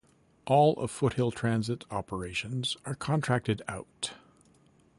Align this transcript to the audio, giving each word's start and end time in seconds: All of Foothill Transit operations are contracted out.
All 0.47 0.73
of 0.79 0.89
Foothill 0.89 1.29
Transit 1.29 1.83
operations 1.91 2.75
are 2.85 2.95
contracted 2.95 3.61
out. 3.67 4.13